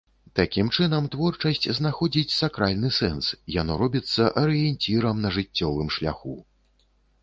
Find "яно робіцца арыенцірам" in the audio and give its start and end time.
3.61-5.15